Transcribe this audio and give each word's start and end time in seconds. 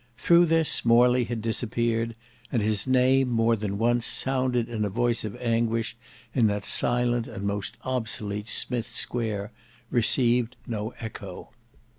Through 0.17 0.47
this 0.47 0.83
Morley 0.83 1.25
had 1.25 1.43
disappeared; 1.43 2.15
and 2.51 2.63
his 2.63 2.87
name, 2.87 3.29
more 3.29 3.55
than 3.55 3.77
once 3.77 4.07
sounded 4.07 4.67
in 4.67 4.83
a 4.83 4.89
voice 4.89 5.23
of 5.23 5.35
anguish 5.35 5.95
in 6.33 6.47
that 6.47 6.65
silent 6.65 7.27
and 7.27 7.43
most 7.45 7.77
obsolete 7.83 8.47
Smith's 8.47 8.97
Square, 8.97 9.51
received 9.91 10.55
no 10.65 10.95
echo. 10.99 11.51